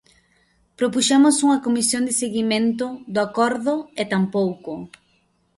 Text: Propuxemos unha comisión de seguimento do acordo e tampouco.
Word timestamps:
Propuxemos 0.79 1.35
unha 1.45 1.61
comisión 1.65 2.03
de 2.05 2.17
seguimento 2.21 2.85
do 3.13 3.19
acordo 3.27 3.73
e 4.01 4.03
tampouco. 4.13 4.73